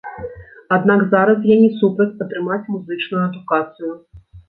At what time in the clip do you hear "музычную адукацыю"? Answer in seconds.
2.73-3.91